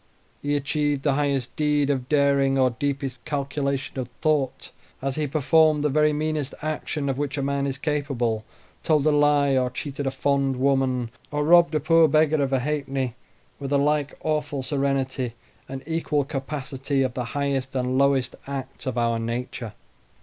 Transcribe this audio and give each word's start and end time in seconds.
He 0.41 0.55
achieved 0.55 1.03
the 1.03 1.13
highest 1.13 1.55
deed 1.55 1.91
of 1.91 2.09
daring, 2.09 2.57
or 2.57 2.71
deepest 2.71 3.23
calculation 3.23 3.99
of 3.99 4.07
thought, 4.19 4.71
as 4.99 5.13
he 5.13 5.27
performed 5.27 5.83
the 5.83 5.89
very 5.89 6.11
meanest 6.11 6.55
action 6.63 7.07
of 7.07 7.19
which 7.19 7.37
a 7.37 7.43
man 7.43 7.67
is 7.67 7.77
capable; 7.77 8.43
told 8.81 9.05
a 9.05 9.11
lie, 9.11 9.55
or 9.55 9.69
cheated 9.69 10.07
a 10.07 10.09
fond 10.09 10.55
woman, 10.55 11.11
or 11.29 11.43
robbed 11.43 11.75
a 11.75 11.79
poor 11.79 12.07
beggar 12.07 12.41
of 12.41 12.51
a 12.51 12.57
halfpenny, 12.61 13.13
with 13.59 13.71
a 13.71 13.77
like 13.77 14.17
awful 14.23 14.63
serenity 14.63 15.35
and 15.69 15.83
equal 15.85 16.23
capacity 16.23 17.03
of 17.03 17.13
the 17.13 17.25
highest 17.37 17.75
and 17.75 17.99
lowest 17.99 18.33
acts 18.47 18.87
of 18.87 18.97
our 18.97 19.19
nature. 19.19 19.73